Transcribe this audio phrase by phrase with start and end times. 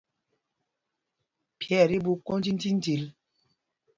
[1.59, 3.03] Pye ɛ tí ɓu kwōnj ndīndil.